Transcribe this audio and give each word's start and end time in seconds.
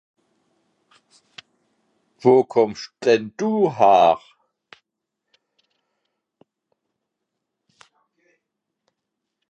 Wo 2.21 2.33
kùmmsch 2.51 2.87
denn 3.01 3.23
dü 3.37 3.49
häre? 3.75 4.15